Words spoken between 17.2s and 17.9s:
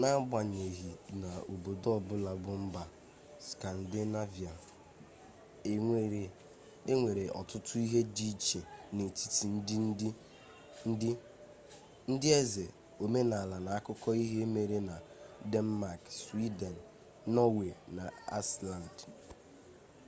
nọọwe